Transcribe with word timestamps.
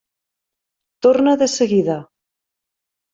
Torne 1.07 1.33
de 1.41 1.47
seguida. 1.57 1.99